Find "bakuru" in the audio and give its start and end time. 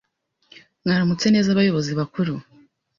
1.99-2.33